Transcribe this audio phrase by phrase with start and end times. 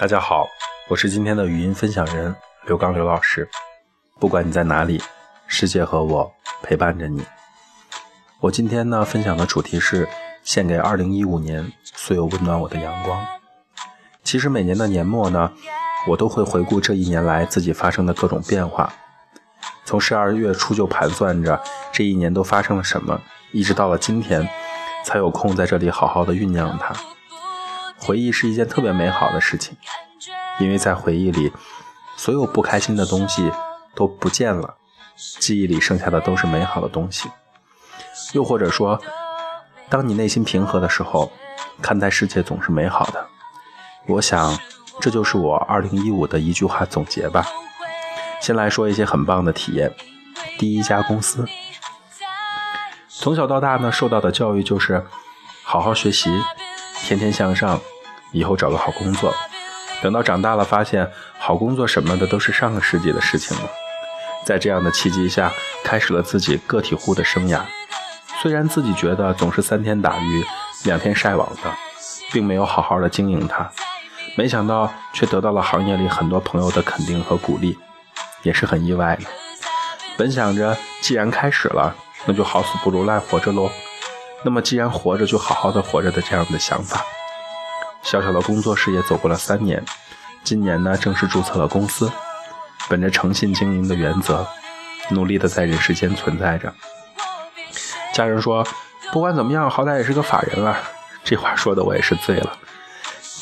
[0.00, 0.48] 大家好，
[0.88, 3.46] 我是今天的语音分享人刘刚刘老师。
[4.18, 4.98] 不管你在哪里，
[5.46, 6.32] 世界和我
[6.62, 7.22] 陪伴着你。
[8.40, 10.08] 我今天呢分享的主题是
[10.42, 13.22] 献给2015年所有温暖我的阳光。
[14.24, 15.52] 其实每年的年末呢，
[16.08, 18.90] 我都会回顾这一年来自己发生的各种变化，
[19.84, 21.60] 从十二月初就盘算着
[21.92, 23.20] 这一年都发生了什么，
[23.52, 24.48] 一直到了今天，
[25.04, 26.94] 才有空在这里好好的酝酿它。
[28.00, 29.76] 回忆是一件特别美好的事情，
[30.58, 31.52] 因为在回忆里，
[32.16, 33.52] 所有不开心的东西
[33.94, 34.76] 都不见了，
[35.38, 37.28] 记忆里剩下的都是美好的东西。
[38.32, 39.00] 又或者说，
[39.88, 41.30] 当你内心平和的时候，
[41.82, 43.26] 看待世界总是美好的。
[44.06, 44.58] 我想，
[45.00, 47.46] 这就是我2015的一句话总结吧。
[48.40, 49.94] 先来说一些很棒的体验。
[50.58, 51.46] 第一家公司，
[53.08, 55.04] 从小到大呢，受到的教育就是
[55.62, 56.30] 好好学习，
[57.04, 57.80] 天天向上。
[58.32, 59.34] 以后找个好工作，
[60.00, 63.68] 等到长大了，发现好工作什么的都是上个世纪的事情了。
[64.46, 65.50] 在这样的契机下，
[65.82, 67.60] 开始了自己个体户的生涯。
[68.40, 70.44] 虽然自己觉得总是三天打鱼
[70.84, 71.72] 两天晒网的，
[72.32, 73.68] 并没有好好的经营它，
[74.36, 77.76] 没想到却得到了行业里很多朋友的肯定和鼓励，
[78.44, 79.24] 也是很意外的。
[80.16, 83.68] 本想着既然开始了，那就好死不如赖活着喽。
[84.42, 87.04] 那么既然活着，就好好的活着的这样的想法。
[88.02, 89.84] 小小的工作室也走过了三年，
[90.42, 92.10] 今年呢正式注册了公司，
[92.88, 94.46] 本着诚信经营的原则，
[95.10, 96.72] 努力的在人世间存在着。
[98.14, 98.66] 家人说，
[99.12, 100.78] 不管怎么样，好歹也是个法人了。
[101.22, 102.56] 这话说的我也是醉了。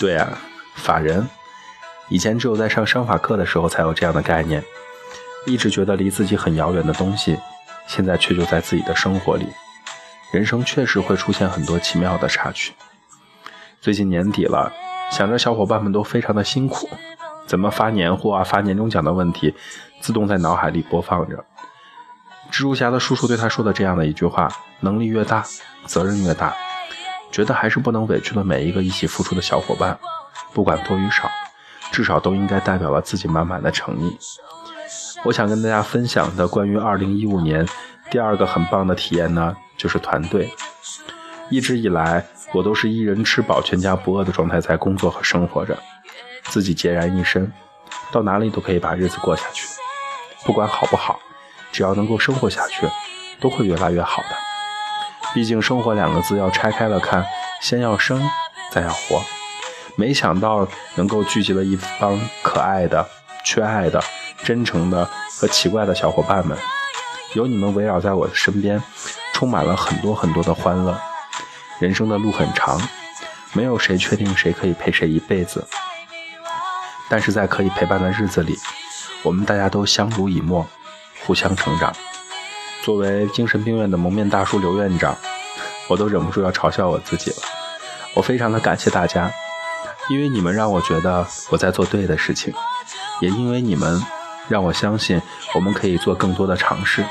[0.01, 0.37] 对啊，
[0.75, 1.29] 法人，
[2.09, 4.63] 以前只有在上商法课的时候才有这样的概念，
[5.47, 7.39] 一直觉得离自己很遥远的东西，
[7.87, 9.47] 现在却就在自己的生活里。
[10.31, 12.73] 人生确实会出现很多奇妙的插曲。
[13.80, 14.73] 最近年底了，
[15.11, 16.89] 想着小伙伴们都非常的辛苦，
[17.47, 19.55] 怎么发年货啊、发年终奖的问题，
[20.01, 21.45] 自动在脑海里播放着。
[22.51, 25.45] 蜘蛛侠的叔叔对他说的这样的一句话：“能力越大，
[25.86, 26.55] 责任越大。”
[27.31, 29.98] 觉得还是不能委屈了每一个一起付出的小伙伴，
[30.52, 31.31] 不管多与少，
[31.91, 34.19] 至少都应该代表了自己满满的诚意。
[35.25, 37.67] 我想跟大家分享的关于2015年
[38.11, 40.52] 第二个很棒的体验呢，就是团队。
[41.48, 42.27] 一直以来。
[42.55, 45.78] 我都是一人吃饱全家不饿的状态在工作和生活着，
[46.44, 47.52] 自己孑然一身，
[48.11, 49.68] 到哪里都可以把日子过下去，
[50.46, 51.20] 不管好不好，
[51.70, 52.89] 只要能够生活下去，
[53.39, 54.28] 都会越来越好的。
[55.34, 57.22] 毕竟生活两个字要拆开了看，
[57.60, 58.27] 先要生，
[58.72, 59.22] 再要活。
[59.95, 63.06] 没想到能够聚集了一帮可爱的、
[63.45, 64.02] 缺爱的、
[64.42, 65.05] 真诚的
[65.39, 66.56] 和奇怪的小伙伴们，
[67.34, 68.83] 有你们围绕在我的身边，
[69.39, 71.01] 充满了很多很多的欢乐。
[71.79, 72.77] 人生的路很长，
[73.53, 75.65] 没有谁确定谁可以陪谁一辈子。
[77.09, 78.59] 但是在可以陪伴的日子里，
[79.23, 80.67] 我们大家都相濡以沫，
[81.25, 81.95] 互相成长。
[82.83, 85.17] 作为精神病院的蒙面大叔刘院长，
[85.89, 87.37] 我都忍不住要嘲笑我自己了。
[88.15, 89.31] 我非常的感谢大家，
[90.11, 92.53] 因为你们让我觉得我在做对的事情，
[93.20, 94.03] 也因为你们
[94.49, 95.23] 让我相信
[95.55, 97.05] 我们可以做更多的尝试。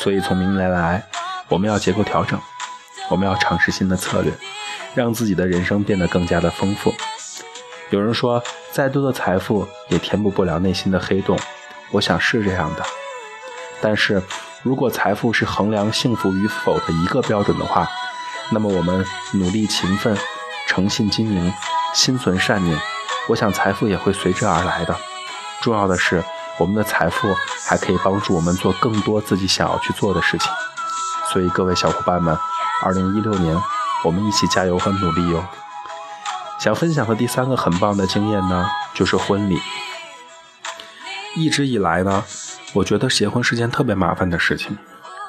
[0.00, 1.04] 所以从明年来，
[1.48, 2.38] 我们要结构调整。
[3.10, 4.32] 我们要尝试新的策略，
[4.94, 6.92] 让自己的人生变得更加的丰富。
[7.90, 11.38] 有人说，再多的财富也填补不了内心的黑洞。
[11.90, 12.84] 我想是这样的。
[13.80, 14.22] 但是
[14.62, 17.88] 如果财富是衡量幸福与否的一个标准的话，
[18.50, 20.14] 那么我们努力勤奋、
[20.66, 21.50] 诚信经营、
[21.94, 22.78] 心存善念，
[23.28, 24.94] 我想财富也会随之而来的。
[25.62, 26.22] 重要的是，
[26.58, 27.34] 我们的财富
[27.66, 30.52] 还可以帮助我们做更多自己想要去做的事情。
[31.32, 32.36] 所以，各位小伙伴们。
[32.80, 33.56] 二零一六年，
[34.04, 35.44] 我们一起加油和努力哟！
[36.60, 39.58] 想分享的第三个很棒的经验呢，就是婚礼。
[41.34, 42.22] 一直以来呢，
[42.74, 44.78] 我觉得结婚是件特别麻烦的事情，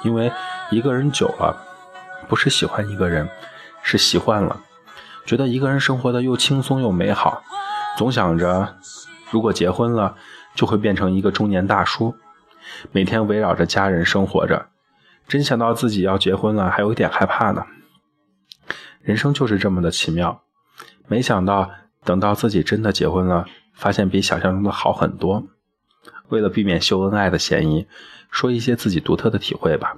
[0.04, 0.32] 因为
[0.70, 1.58] 一个人久了，
[2.28, 3.28] 不是喜欢一个人，
[3.82, 4.62] 是习惯了，
[5.26, 7.42] 觉得一个人生活的又轻松又美好，
[7.98, 8.76] 总想着
[9.32, 10.16] 如果结婚了，
[10.54, 12.16] 就会变成一个中年大叔，
[12.92, 14.68] 每天围绕着家人生活着。
[15.30, 17.64] 真想到自己要结婚了，还有一点害怕呢。
[19.00, 20.42] 人生就是这么的奇妙，
[21.08, 21.70] 没想到
[22.04, 23.46] 等到自己真的结婚了，
[23.76, 25.48] 发现比想象中的好很多。
[26.30, 27.88] 为了避免秀恩爱的嫌疑，
[28.32, 29.96] 说一些自己独特的体会吧。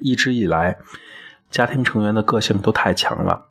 [0.00, 0.78] 一直以来，
[1.48, 3.50] 家庭成员的个性都太强了，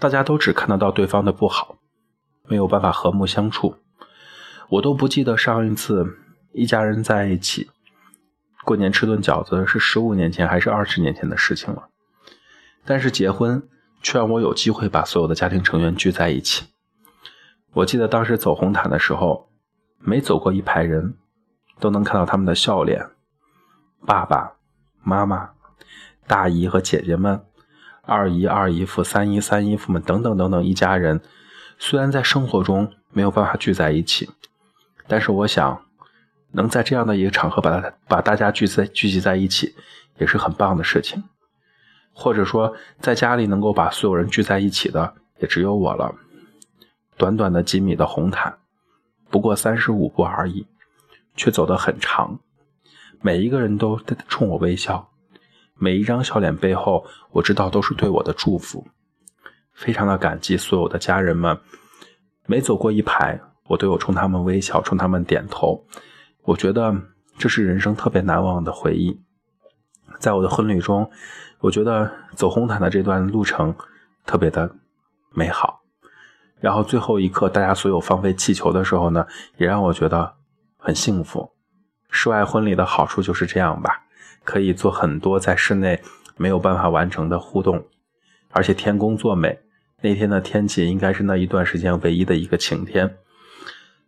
[0.00, 1.76] 大家都只看得到对方的不好，
[2.48, 3.76] 没有办法和睦相处。
[4.68, 6.18] 我都不记得上一次
[6.52, 7.70] 一家人在一起。
[8.64, 11.88] 过年吃顿饺子是十五年前还是二十年前的事情了，
[12.84, 13.68] 但是结婚
[14.02, 16.66] 却让我有机会把所有的家庭成员聚在一起。
[17.74, 19.48] 我记得当时走红毯的时候，
[19.98, 21.14] 每走过一排人，
[21.80, 23.10] 都能看到他们的笑脸。
[24.06, 24.56] 爸爸
[25.02, 25.50] 妈妈、
[26.26, 27.44] 大姨和姐姐们、
[28.02, 31.20] 二姨、二姨夫、三姨、三姨夫们等等等等一家人，
[31.78, 34.30] 虽然在生活中没有办法聚在一起，
[35.08, 35.84] 但是我想，
[36.52, 39.74] 能在这样的一个场合把他把大家聚在聚集在一起，
[40.18, 41.22] 也是很棒的事情。
[42.12, 46.14] 或者说，在家里能够把所有人聚在一起的，也只有我了。
[47.16, 48.58] 短短的几米的红毯，
[49.30, 50.66] 不过三十五步而已，
[51.36, 52.38] 却走得很长。
[53.22, 55.10] 每一个人都冲我微笑，
[55.78, 58.86] 每一张笑脸背后，我知道都是对我的祝福。
[59.72, 61.58] 非常的感激所有的家人们，
[62.46, 65.82] 每走过一排，我都有冲他们微笑，冲他们点头。
[66.44, 66.94] 我觉得
[67.38, 69.20] 这是人生特别难忘的回忆。
[70.18, 71.10] 在我的婚礼中，
[71.60, 73.74] 我觉得走红毯的这段路程
[74.26, 74.74] 特别的
[75.30, 75.82] 美好。
[76.60, 80.34] 然后最后一刻，大家所有放飞气球的时候呢，也让我觉得
[80.76, 81.52] 很幸福。
[82.08, 84.02] 室外婚礼的好处就是这样吧，
[84.44, 86.00] 可以做很多在室内
[86.36, 87.84] 没有办法完成的互动，
[88.50, 89.58] 而且天公作美，
[90.02, 93.16] 那天的天气应该是那一段时间唯一的一个晴天。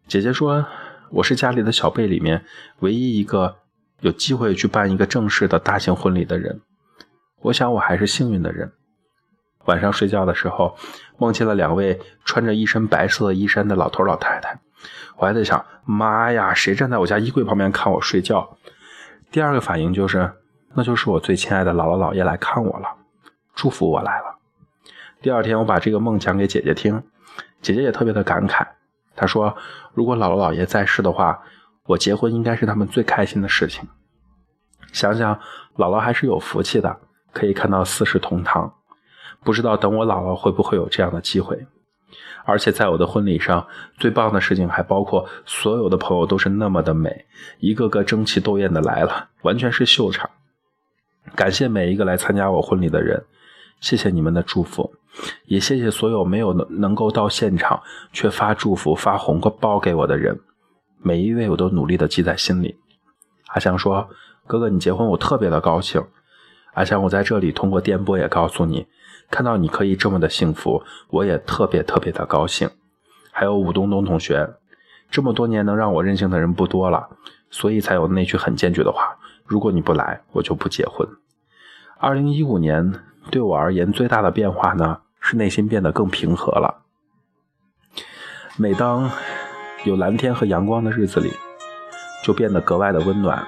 [0.07, 0.65] 姐姐说，
[1.11, 2.45] 我是家里的小辈里面
[2.81, 3.57] 唯一一个
[4.01, 6.61] 有机会去办一个正式的大型婚礼的人，
[7.43, 8.73] 我想我还是幸运的人。
[9.67, 10.77] 晚上睡觉的时候，
[11.17, 14.59] 梦见了两位穿着一身白色衣衫的老头老太太。
[15.17, 18.59] 我还在想，妈呀，谁站在我家衣柜旁边看我睡觉？
[19.31, 20.31] 第二个反应就是，
[20.75, 22.89] 那就是我最亲爱的姥姥姥爷来看我了，
[23.55, 24.39] 祝福我来了。
[25.23, 27.03] 第二天，我把这个梦讲给姐姐听，
[27.63, 28.67] 姐姐也特别的感慨。
[29.17, 29.57] 他说，
[29.93, 31.43] 如果姥姥姥爷在世的话，
[31.87, 33.89] 我结婚应该是他们最开心的事情。
[34.93, 35.35] 想想
[35.77, 36.97] 姥姥还是有福气的，
[37.33, 38.75] 可以看到四世同堂。
[39.43, 41.67] 不知道等我老了会不会有这样的机会。
[42.45, 43.67] 而且在我的婚礼上，
[43.99, 47.27] 最棒的事情还包括所有的朋友都是那么的美，
[47.59, 50.29] 一个个争奇斗艳的来了，完全是秀场。
[51.35, 53.25] 感谢每一个来参加我婚礼的人，
[53.81, 54.95] 谢谢你们的祝福，
[55.47, 57.83] 也谢谢所有没有能能够到现场
[58.13, 60.41] 却发祝福、发红包给我的人，
[61.03, 62.79] 每一位我都努力的记在心里。
[63.49, 64.09] 阿香说
[64.47, 66.03] ：“哥哥，你结婚我特别的高兴。”
[66.75, 68.87] 阿香，我在这里通过电波也告诉你。
[69.31, 72.69] 看到你可以这么的幸福，我也特别特别的高兴。
[73.31, 74.55] 还有武东东同学，
[75.11, 77.09] 这么多年能让我任性的人不多了，
[77.51, 81.09] 所以才有那句很坚决的话：如果你不来，我就不结婚。
[81.99, 82.93] 二零一五年
[83.31, 84.99] 对我而言最大的变化呢，
[85.35, 86.83] 内心变得更平和了。
[88.57, 89.11] 每当
[89.85, 91.33] 有蓝天和阳光的日子里，
[92.25, 93.47] 就变得格外的温暖。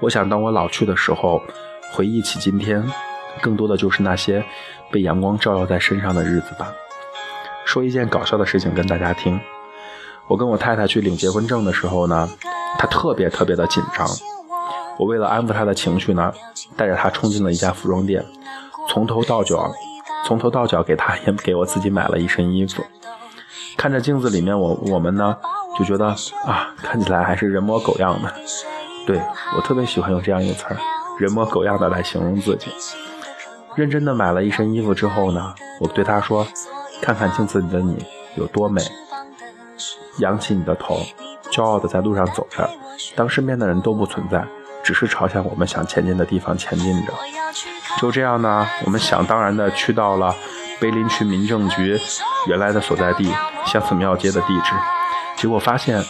[0.00, 1.42] 我想，当我老去的时候，
[1.92, 2.84] 回忆起今天。
[3.42, 4.44] 更多的就是那些
[4.92, 6.72] 被阳光照耀在身上的日子吧。
[7.64, 9.40] 说一件搞笑的事情跟大家听。
[10.28, 12.30] 我跟我太太去领结婚证的时候呢，
[12.78, 14.06] 她特别特别的紧张。
[15.00, 16.32] 我为了安抚她的情绪呢，
[16.76, 18.24] 带着她冲进了一家服装店，
[18.88, 19.68] 从头到脚，
[20.24, 22.84] 从头到脚给她也给我自己买了一身衣服。
[23.76, 25.36] 看着镜子里面我我们呢，
[25.78, 26.06] 就觉得
[26.46, 28.32] 啊，看起来还是人模狗样的。
[29.06, 29.20] 对
[29.56, 30.76] 我特别喜欢用这样一个词儿，
[31.18, 32.70] 人模狗样的来形容自己。
[33.74, 36.46] 认真的买了一身衣服之后呢，我对他说
[37.02, 38.04] ：“看看镜子里的你
[38.36, 38.80] 有多美。”
[40.20, 41.00] 扬起你的头，
[41.50, 42.70] 骄傲的在路上走着。
[43.16, 44.46] 当身边的人都不存在，
[44.84, 47.12] 只是朝向我们想前进的地方前进着。
[48.04, 50.36] 就这样呢，我们想当然的去到了
[50.78, 51.98] 碑林区民政局
[52.46, 53.34] 原来的所在地
[53.64, 54.74] 相思庙街的地址，
[55.36, 56.04] 结果发现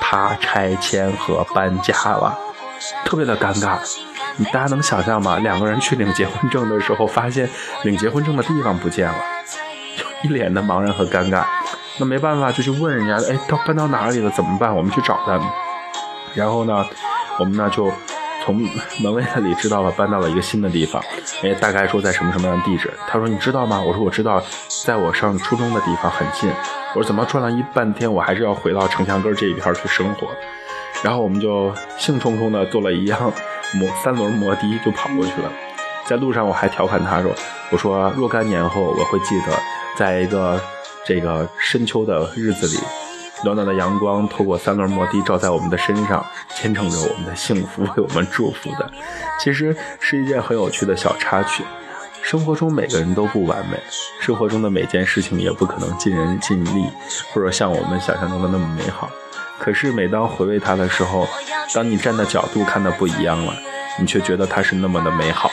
[0.00, 2.36] 他拆迁和搬家了，
[3.04, 3.78] 特别的尴尬。
[4.52, 5.38] 大家能想象吗？
[5.38, 7.48] 两个人去领结婚证的时候，发现
[7.84, 9.14] 领结婚证的地方不见了，
[9.96, 11.44] 就一脸的茫然和尴尬。
[11.98, 14.28] 那没办法，就去问人家，哎，到搬到哪里了？
[14.32, 14.74] 怎么办？
[14.74, 15.42] 我们去找他们。
[16.34, 16.84] 然后呢，
[17.38, 17.92] 我们呢就
[18.46, 18.56] 从
[19.02, 21.02] 门卫那里知道了搬到了一个新的地方。
[21.42, 22.88] 哎，大概说在什么什么样的地址？
[23.08, 23.82] 他说你知道吗？
[23.84, 24.40] 我说我知道，
[24.84, 26.48] 在我上初中的地方很近。
[26.94, 30.28] 我说怎么转了一半天，我还是要回到城墙根这一片去生活。
[31.02, 33.32] 然后我们就兴冲冲的坐了一辆。
[33.74, 35.50] 摩三轮摩的就跑过去了，
[36.06, 37.32] 在路上我还调侃他说
[37.72, 39.52] ：“我说若干年后我会记得，
[39.96, 40.58] 在一个
[41.04, 42.80] 这个深秋的日子里，
[43.46, 46.24] 暖暖的阳光透过三轮摩的照在我们的身上，
[46.56, 48.90] 牵扯着我们的幸福，为我们祝福的。
[49.38, 51.62] 其实是一件很有趣的小插曲。
[52.22, 53.78] 生活中每个人都不完美，
[54.20, 56.88] 生活中的每件事情也不可能尽人尽力，
[57.32, 59.08] 或者像我们想象中的那么美好。”
[59.60, 61.28] 可是每当回味它的时候，
[61.72, 63.54] 当你站的角度看的不一样了，
[64.00, 65.50] 你却觉得它是那么的美好。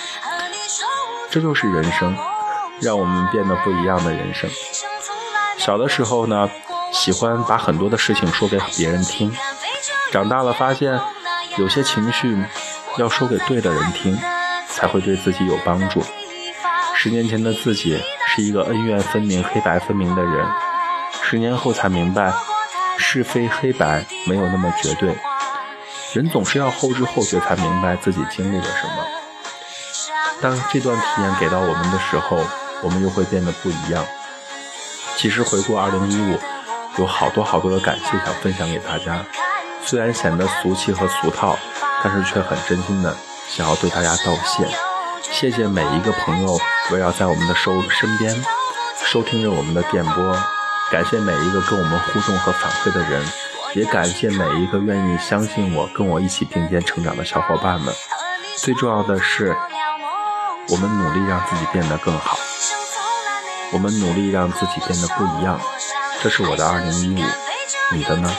[1.29, 2.15] 这就是人生，
[2.81, 4.49] 让我们变得不一样的人生。
[5.57, 6.49] 小的时候呢，
[6.93, 9.35] 喜欢把很多的事情说给别人听。
[10.11, 10.99] 长大了发现，
[11.57, 12.37] 有些情绪
[12.97, 14.17] 要说给对的人听，
[14.69, 16.03] 才会对自己有帮助。
[16.95, 20.47] 十年前的自己是一个恩怨分明、黑白分明的人，
[21.23, 22.31] 十年后才明白，
[22.97, 25.13] 是非黑白没有那么绝对。
[26.13, 29.03] 人总是要后知后觉才明白自己经历了什么。
[30.41, 32.39] 当这段体验给到我们的时候，
[32.83, 34.05] 我们又会变得不一样。
[35.17, 36.37] 其实回顾2015，
[36.97, 39.25] 有好多好多的感谢想分享给大家。
[39.81, 41.57] 虽然显得俗气和俗套，
[42.03, 43.15] 但是却很真心的
[43.47, 44.67] 想要对大家道谢。
[45.31, 46.57] 谢谢每一个朋友
[46.91, 48.33] 围绕在我们的收身边，
[49.03, 50.37] 收听着我们的电波。
[50.91, 53.25] 感谢每一个跟我们互动和反馈的人，
[53.73, 57.93] 也感谢每一个愿意相信我、跟我一起并肩成长的小伙伴们。
[58.57, 59.55] 最重要的是，
[60.69, 62.37] 我们努力让自己变得更好。
[63.73, 65.59] 我们努力让自己变得不一样，
[66.21, 67.25] 这是我的二零一五，
[67.91, 68.31] 你的呢？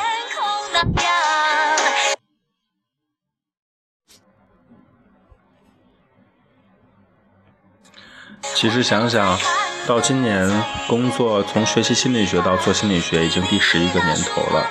[8.54, 9.36] 其实想想，
[9.88, 10.48] 到今年
[10.86, 14.70] 工作从学习心理学到做心理学已经第十一个年头了，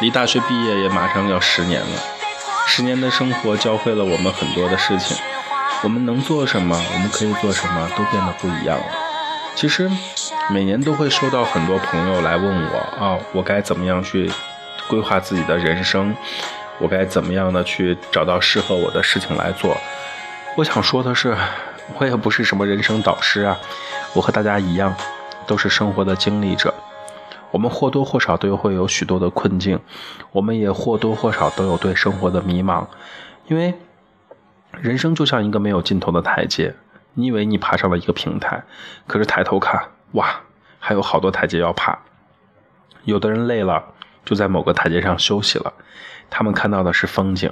[0.00, 2.02] 离大学毕业也马上要十年了。
[2.66, 5.16] 十年的生活教会了我们很多的事情，
[5.84, 9.05] 我们能做什么，我们可以做什么，都变得不一样了。
[9.56, 9.90] 其实，
[10.50, 14.30] 每年都会收到很多朋友来问我啊，我该怎么样去
[14.86, 16.14] 规划自己的人生？
[16.78, 19.74] 我该怎么样的去找到适合我的事情来做？
[20.58, 21.34] 我想说的是，
[21.98, 23.58] 我也不是什么人生导师啊，
[24.12, 24.94] 我和大家一样，
[25.46, 26.74] 都是生活的经历者。
[27.50, 29.80] 我们或多或少都会有许多的困境，
[30.32, 32.86] 我们也或多或少都有对生活的迷茫，
[33.48, 33.72] 因为
[34.72, 36.74] 人生就像一个没有尽头的台阶。
[37.18, 38.62] 你以为你爬上了一个平台，
[39.06, 39.82] 可是抬头看，
[40.12, 40.38] 哇，
[40.78, 41.98] 还有好多台阶要爬。
[43.04, 43.82] 有的人累了，
[44.22, 45.72] 就在某个台阶上休息了。
[46.28, 47.50] 他们看到的是风景，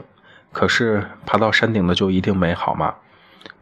[0.52, 2.94] 可是爬到山顶的就一定美好吗？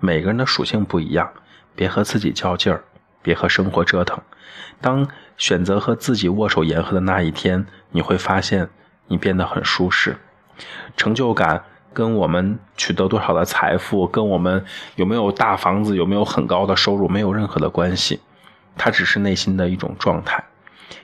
[0.00, 1.30] 每个人的属性不一样，
[1.76, 2.82] 别和自己较劲儿，
[3.23, 4.21] 别和生活折腾。
[4.80, 5.06] 当
[5.37, 8.68] 选择和自己握手言和的那一天，你会发现
[9.06, 10.16] 你变得很舒适，
[10.97, 11.62] 成就感。
[11.92, 14.64] 跟我们取得多少的财富，跟我们
[14.96, 18.20] 有没有大房子，有没有很高的收入，没有任何的关系。
[18.76, 20.42] 它只是内心的一种状态，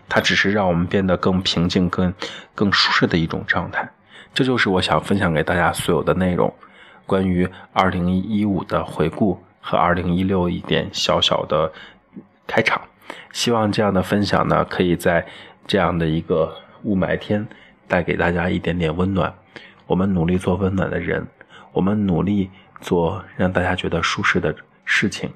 [0.09, 2.13] 它只是让我们变得更平静、更
[2.55, 3.89] 更舒适的一种状态。
[4.33, 6.53] 这就是我想分享给大家所有的内容，
[7.07, 11.73] 关于二零一五的回顾和二零一六一点小小的
[12.47, 12.81] 开场。
[13.33, 15.27] 希望这样的分享呢，可以在
[15.67, 16.55] 这样的一个
[16.85, 17.47] 雾霾天，
[17.87, 19.35] 带给大家一点点温暖。
[19.89, 21.27] 我们努力做温暖的人，
[21.73, 24.55] 我们努力做让大家觉得舒适的
[24.85, 25.33] 事情。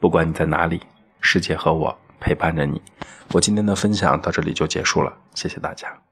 [0.00, 0.82] 不管你在哪里，
[1.20, 2.82] 世界和我陪伴着你。
[3.32, 6.11] 我今天的分享到这里就结束了，谢谢大家。